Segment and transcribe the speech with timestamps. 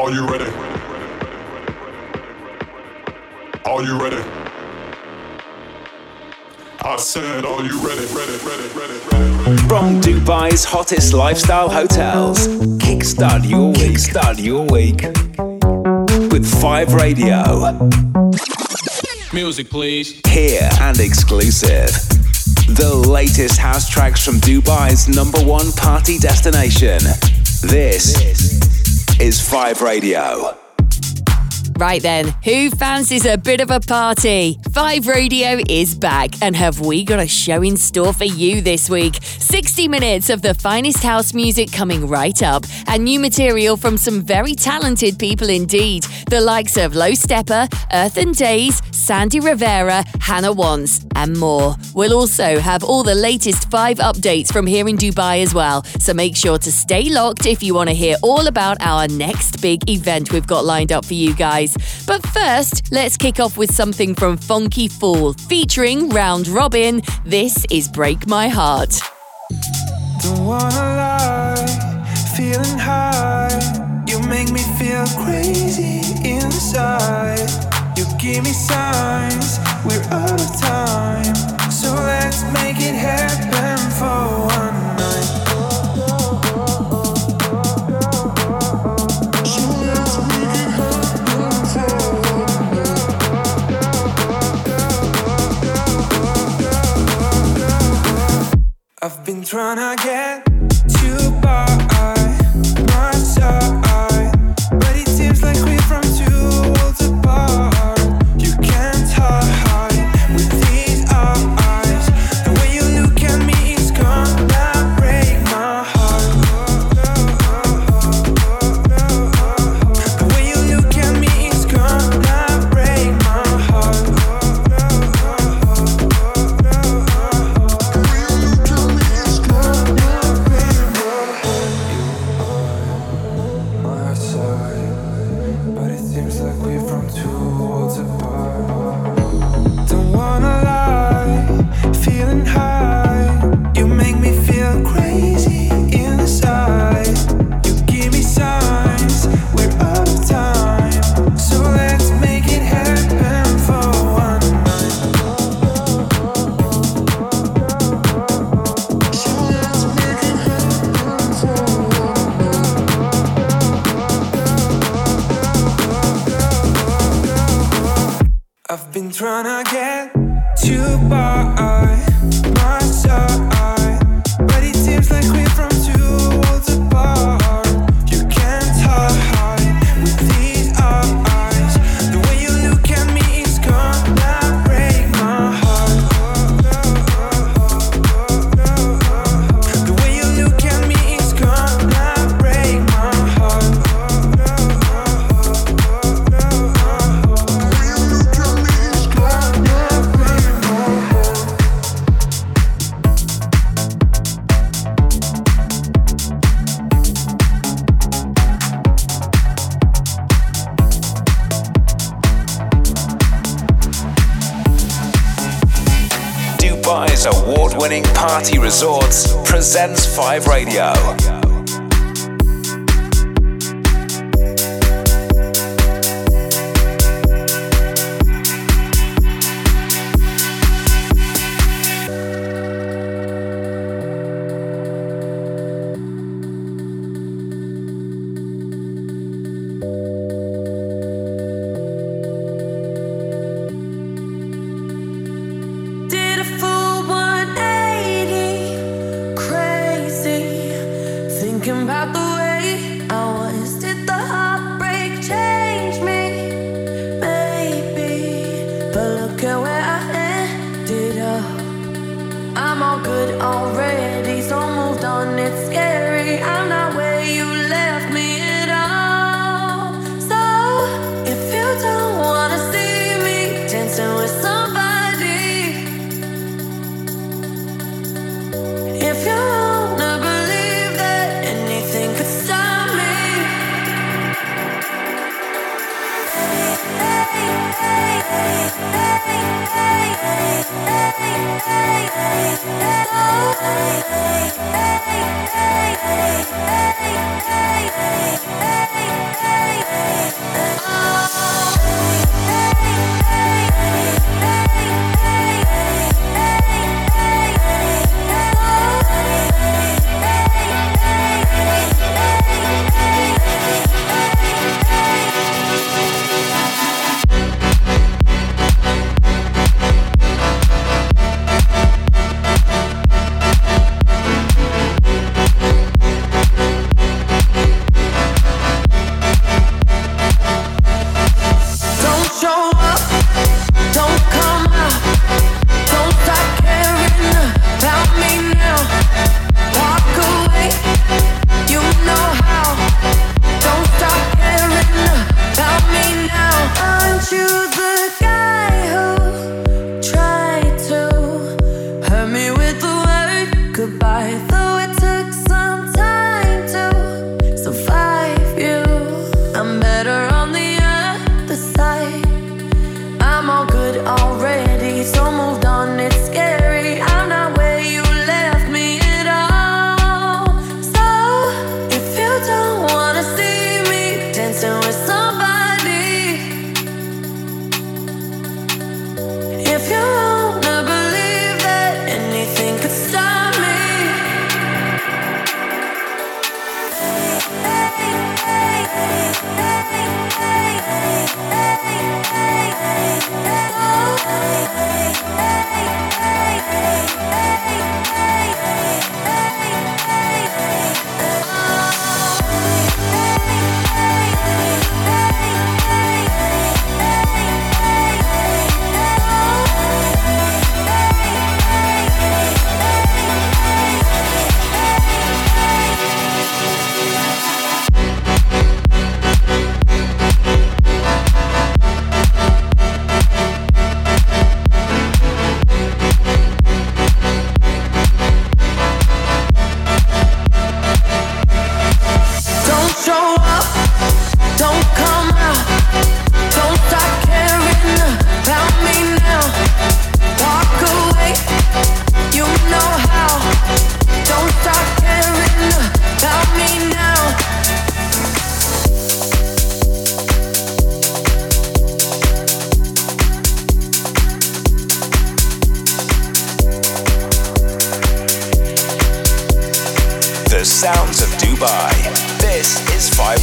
[0.00, 0.50] Are you ready?
[3.66, 4.16] Are you ready?
[6.80, 9.58] I said, are you ready, ready, ready, ready, ready?
[9.68, 15.02] From Dubai's hottest lifestyle hotels, kickstart your week, start your week
[16.32, 17.90] with 5 Radio.
[19.34, 20.18] Music, please.
[20.26, 21.90] Here and exclusive.
[22.74, 27.00] The latest house tracks from Dubai's number one party destination.
[27.62, 28.59] This
[29.20, 30.59] is 5 Radio.
[31.80, 34.58] Right then, who fancies a bit of a party?
[34.70, 38.90] 5 Radio is back, and have we got a show in store for you this
[38.90, 39.18] week?
[39.22, 44.20] 60 minutes of the finest house music coming right up, and new material from some
[44.20, 46.02] very talented people indeed.
[46.28, 51.76] The likes of Low Steppa, Earth and Days, Sandy Rivera, Hannah Wants, and more.
[51.94, 56.12] We'll also have all the latest 5 updates from here in Dubai as well, so
[56.12, 59.88] make sure to stay locked if you want to hear all about our next big
[59.88, 61.69] event we've got lined up for you guys.
[62.06, 67.02] But first, let's kick off with something from Funky Fool featuring Round Robin.
[67.24, 69.00] This is Break My Heart.
[70.22, 72.04] Don't wanna lie,
[72.36, 74.04] feeling high.
[74.06, 77.48] You make me feel crazy inside.
[77.96, 81.34] You give me signs, we're out of time.
[81.70, 84.89] So let's make it happen for one
[99.02, 100.44] I've been trying to get
[100.98, 101.79] too by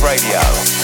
[0.07, 0.76] Radio.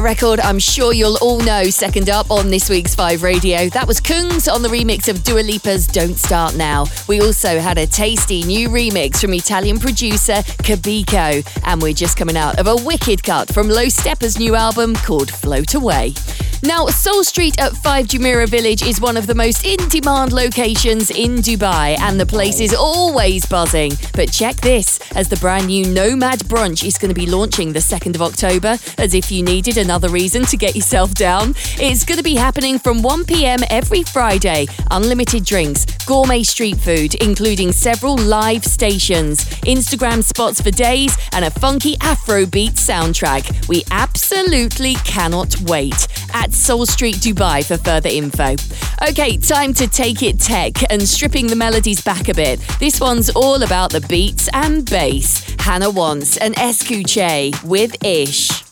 [0.00, 3.68] Record I'm sure you'll all know second up on this week's 5 Radio.
[3.70, 6.86] That was Kungs on the remix of Dua Lipa's Don't Start Now.
[7.08, 12.36] We also had a tasty new remix from Italian producer Kabiko, and we're just coming
[12.36, 16.14] out of a wicked cut from Low Steppa's new album called Float Away.
[16.62, 21.10] Now, Soul Street at 5 Jumeirah Village is one of the most in demand locations
[21.10, 23.92] in Dubai, and the place is always buzzing.
[24.14, 27.80] But check this as the brand new Nomad Brunch is going to be launching the
[27.80, 31.54] 2nd of October, as if you needed another reason to get yourself down.
[31.78, 34.66] It's going to be happening from 1 pm every Friday.
[34.90, 41.50] Unlimited drinks, gourmet street food, including several live stations, Instagram spots for days, and a
[41.50, 43.68] funky Afrobeat soundtrack.
[43.68, 46.08] We absolutely cannot wait.
[46.32, 48.56] At Soul Street Dubai for further info.
[49.08, 52.60] Okay, time to take it tech and stripping the melodies back a bit.
[52.80, 55.44] This one's all about the beats and bass.
[55.58, 58.65] Hannah Wants and Escuche with Ish.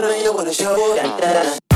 [0.00, 1.67] のいとこのやったら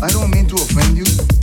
[0.00, 1.37] Praise Him.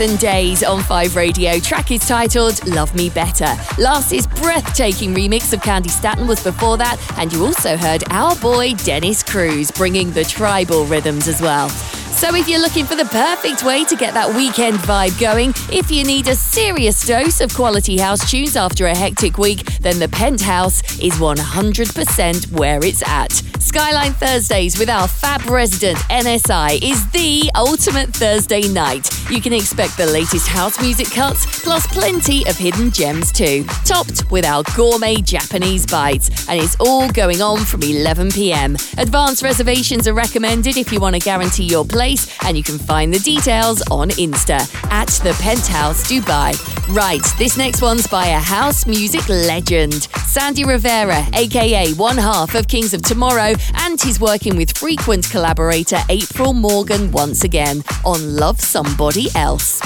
[0.00, 1.58] Days on 5 Radio.
[1.58, 3.54] Track is titled Love Me Better.
[3.78, 8.72] Last's breathtaking remix of Candi Staton was before that, and you also heard our boy
[8.76, 11.68] Dennis Cruz bringing the tribal rhythms as well.
[11.68, 15.90] So, if you're looking for the perfect way to get that weekend vibe going, if
[15.90, 20.08] you need a serious dose of quality house tunes after a hectic week, then the
[20.08, 23.42] Penthouse is 100% where it's at.
[23.60, 29.08] Skyline Thursdays with our fab resident NSI is the ultimate Thursday night.
[29.30, 33.64] You can expect the latest house music cuts, plus plenty of hidden gems too.
[33.84, 38.76] Topped with our gourmet Japanese bites, and it's all going on from 11 pm.
[38.96, 43.12] Advance reservations are recommended if you want to guarantee your place, and you can find
[43.12, 44.60] the details on Insta
[44.90, 46.56] at the Penthouse Dubai.
[46.92, 52.66] Right, this next one's by a house music legend, Sandy Rivera, aka one half of
[52.66, 58.60] Kings of Tomorrow, and he's working with frequent collaborator April Morgan once again on Love
[58.60, 59.80] Somebody Else.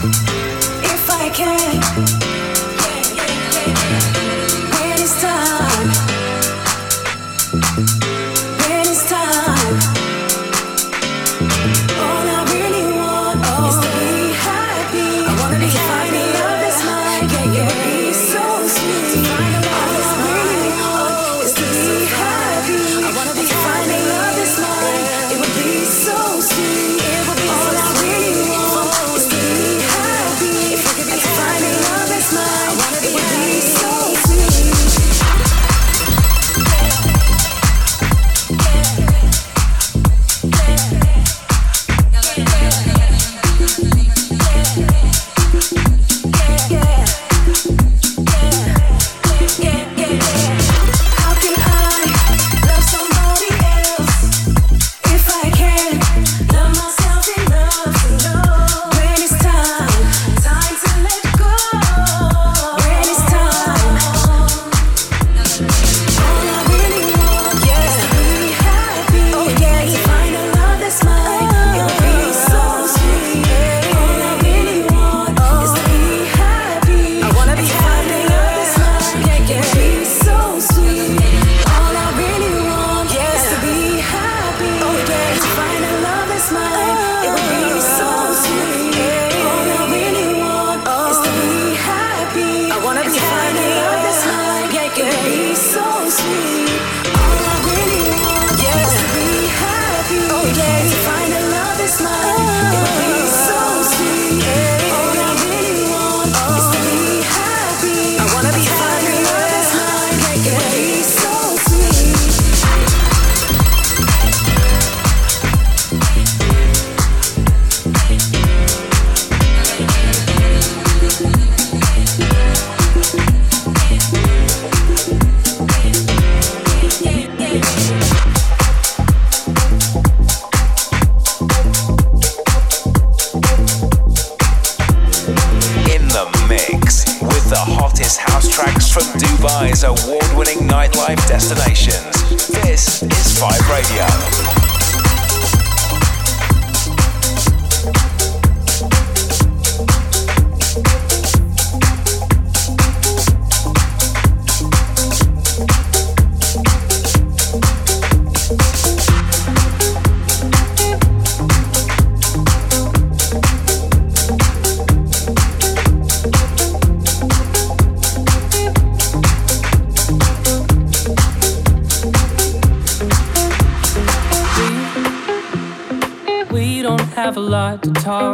[0.00, 1.77] If I can.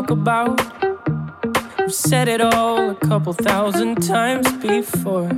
[0.04, 0.60] Talk about.
[1.78, 5.30] We've said it all a couple thousand times before.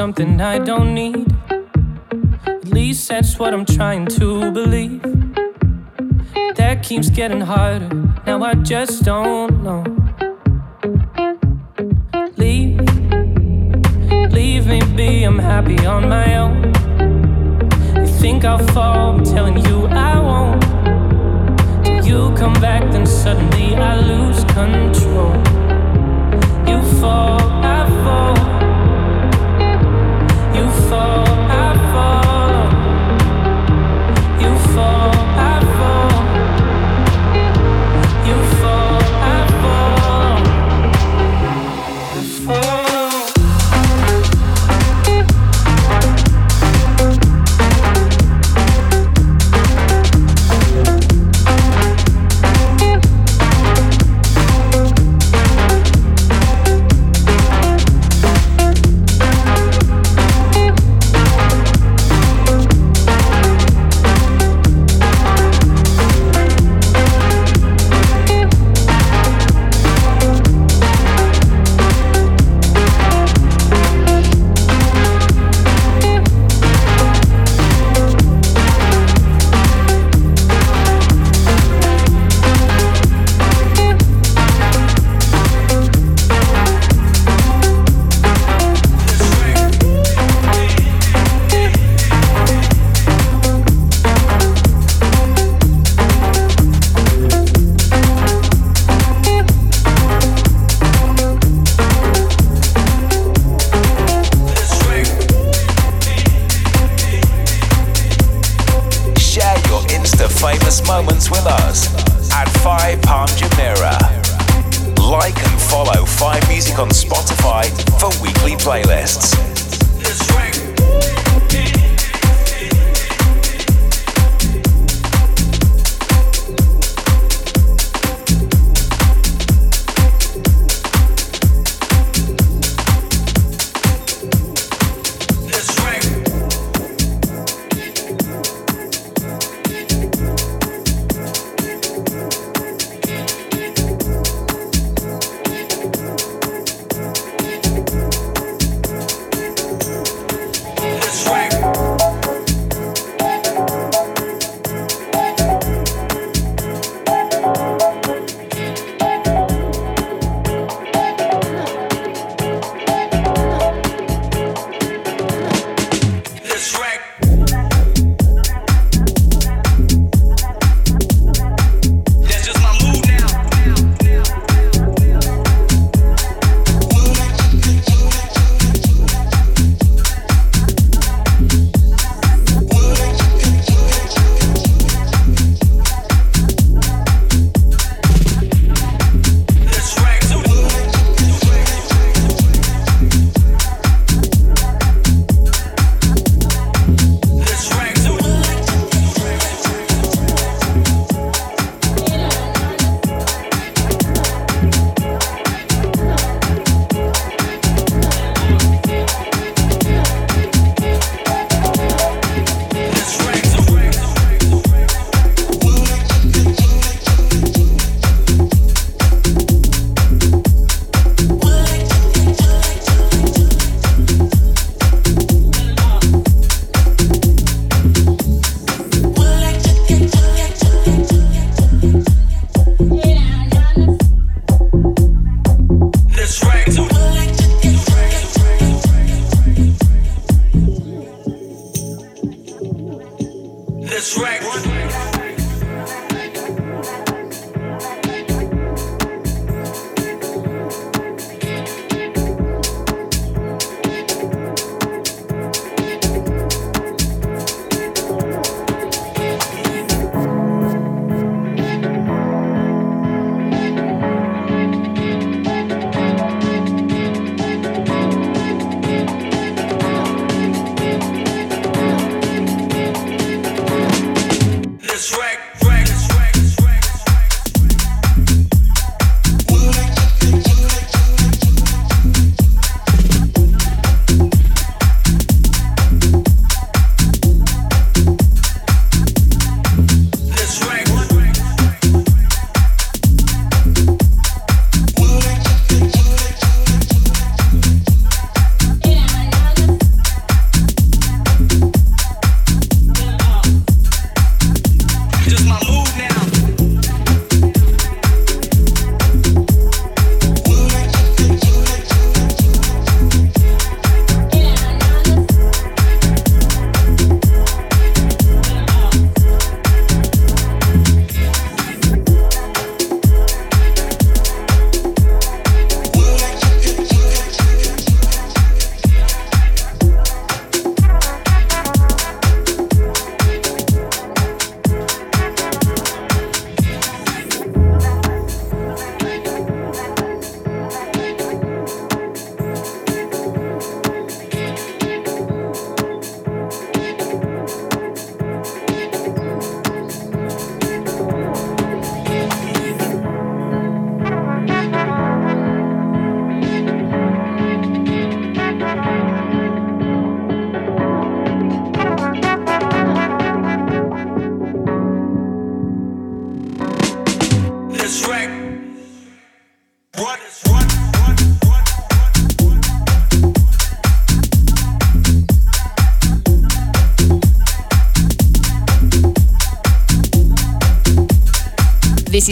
[0.00, 1.26] Something I don't need.
[2.46, 5.02] At least that's what I'm trying to believe.
[6.54, 7.90] That keeps getting harder.
[8.26, 9.82] Now I just don't know.
[12.38, 12.80] Leave,
[14.32, 15.24] leave me be.
[15.24, 16.54] I'm happy on my own.
[17.96, 19.10] You think I'll fall?
[19.10, 20.62] I'm telling you I won't.
[21.84, 25.34] Till you come back, then suddenly I lose control.
[26.70, 27.38] You fall,
[27.76, 28.49] I fall
[30.90, 32.19] fall This is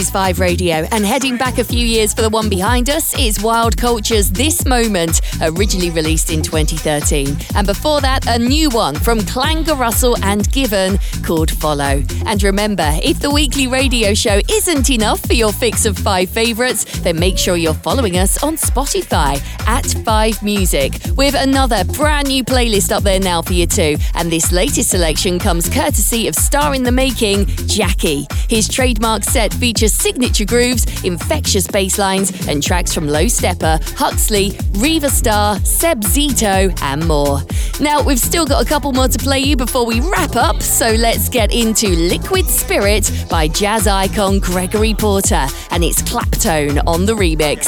[0.07, 3.75] 5 Radio, and heading back a few years for the one behind us is Wild
[3.75, 7.35] Culture's This Moment, originally released in 2013.
[7.55, 12.03] And before that, a new one from Klanga Russell and Given called Follow.
[12.27, 16.85] And remember, if the weekly radio show isn't enough for your fix of five favourites,
[16.99, 22.43] then make sure you're following us on Spotify at 5 Music with another brand new
[22.43, 23.97] playlist up there now for you too.
[24.13, 28.27] And this latest selection comes courtesy of Star in the Making, Jackie.
[28.49, 34.57] His trademark set features signature grooves, infectious bass lines, and tracks from Low Steppa, Huxley,
[34.71, 37.41] Riva Star, Seb Zito, and more.
[37.79, 40.89] Now, we've still got a couple more to play you before we wrap up, so
[40.89, 47.13] let's get into Liquid Spirit by jazz icon Gregory Porter, and it's Claptone on the
[47.13, 47.67] remix.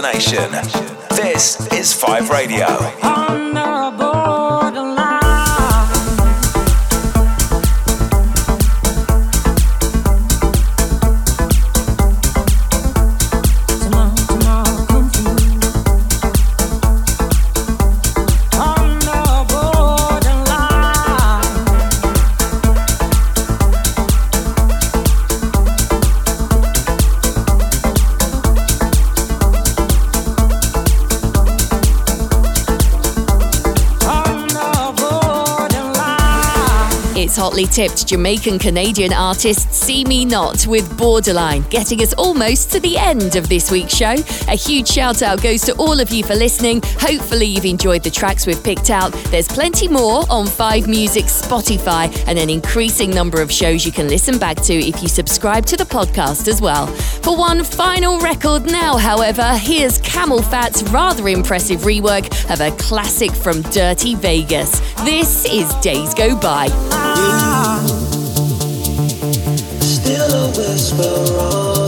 [0.00, 0.52] Destination.
[1.10, 2.89] This is 5 Radio.
[37.36, 42.96] Hotly tipped Jamaican Canadian artist See Me Not with Borderline, getting us almost to the
[42.96, 44.14] end of this week's show.
[44.48, 46.80] A huge shout out goes to all of you for listening.
[46.98, 49.12] Hopefully, you've enjoyed the tracks we've picked out.
[49.30, 54.08] There's plenty more on 5 Music Spotify and an increasing number of shows you can
[54.08, 56.86] listen back to if you subscribe to the podcast as well.
[57.22, 63.62] For one final record now, however, here's CamelPhat's rather impressive rework of a classic from
[63.62, 64.80] Dirty Vegas.
[65.04, 67.19] This is Days Go By.
[69.80, 71.79] Still a whisper on